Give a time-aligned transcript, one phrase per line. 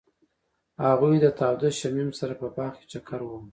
[0.85, 3.47] هغوی د تاوده شمیم سره په باغ کې چکر وواهه.